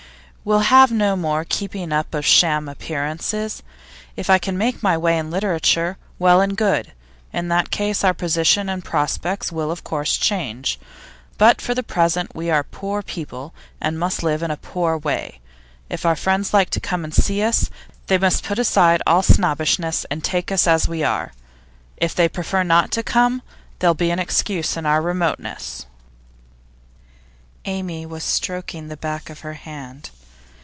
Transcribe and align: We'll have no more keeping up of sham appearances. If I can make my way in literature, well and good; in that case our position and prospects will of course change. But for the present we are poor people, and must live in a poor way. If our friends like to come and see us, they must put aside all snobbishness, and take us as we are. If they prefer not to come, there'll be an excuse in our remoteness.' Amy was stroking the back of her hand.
We'll 0.43 0.71
have 0.73 0.91
no 0.91 1.15
more 1.15 1.45
keeping 1.47 1.93
up 1.93 2.15
of 2.15 2.25
sham 2.25 2.67
appearances. 2.67 3.61
If 4.15 4.27
I 4.27 4.39
can 4.39 4.57
make 4.57 4.81
my 4.81 4.97
way 4.97 5.15
in 5.19 5.29
literature, 5.29 5.99
well 6.17 6.41
and 6.41 6.57
good; 6.57 6.93
in 7.31 7.47
that 7.49 7.69
case 7.69 8.03
our 8.03 8.15
position 8.15 8.67
and 8.67 8.83
prospects 8.83 9.51
will 9.51 9.69
of 9.69 9.83
course 9.83 10.17
change. 10.17 10.79
But 11.37 11.61
for 11.61 11.75
the 11.75 11.83
present 11.83 12.33
we 12.33 12.49
are 12.49 12.63
poor 12.63 13.03
people, 13.03 13.53
and 13.79 13.99
must 13.99 14.23
live 14.23 14.41
in 14.41 14.49
a 14.49 14.57
poor 14.57 14.97
way. 14.97 15.41
If 15.91 16.07
our 16.07 16.15
friends 16.15 16.55
like 16.55 16.71
to 16.71 16.79
come 16.79 17.03
and 17.03 17.13
see 17.13 17.43
us, 17.43 17.69
they 18.07 18.17
must 18.17 18.43
put 18.43 18.57
aside 18.57 19.03
all 19.05 19.21
snobbishness, 19.21 20.07
and 20.09 20.23
take 20.23 20.51
us 20.51 20.65
as 20.65 20.87
we 20.87 21.03
are. 21.03 21.33
If 21.97 22.15
they 22.15 22.27
prefer 22.27 22.63
not 22.63 22.89
to 22.93 23.03
come, 23.03 23.43
there'll 23.77 23.93
be 23.93 24.09
an 24.09 24.17
excuse 24.17 24.75
in 24.75 24.87
our 24.87 25.03
remoteness.' 25.03 25.85
Amy 27.65 28.07
was 28.07 28.23
stroking 28.23 28.87
the 28.87 28.97
back 28.97 29.29
of 29.29 29.41
her 29.41 29.53
hand. 29.53 30.09